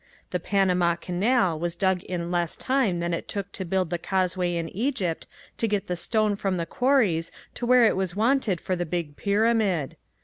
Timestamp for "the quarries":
6.57-7.31